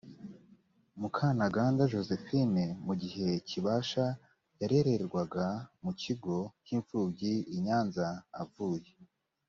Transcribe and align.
mukantaganda 0.99 1.81
josephine 1.93 2.65
mu 2.85 2.93
gihe 3.01 3.27
kibasha 3.47 4.05
yarererwaga 4.59 5.47
mu 5.83 5.91
kigo 6.01 6.37
cy 6.63 6.71
imfubyi 6.75 7.33
i 7.55 7.57
nyanza 7.65 8.07
avuye 8.41 8.91